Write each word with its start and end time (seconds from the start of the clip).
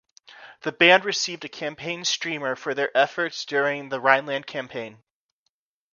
The 0.61 0.71
band 0.71 1.05
received 1.05 1.45
a 1.45 1.47
campaign 1.47 2.05
streamer 2.05 2.55
for 2.55 2.73
their 2.73 2.89
efforts 2.97 3.45
during 3.45 3.89
the 3.89 3.99
Rhineland 3.99 4.47
Campaign. 4.47 5.03